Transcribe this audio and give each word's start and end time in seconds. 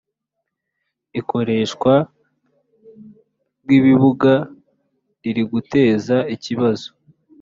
Ikoreshwa 1.19 1.93
ry 3.63 3.71
‘ibibuga 3.77 4.33
ririguteza 5.23 6.17
ikibazo. 6.35 6.87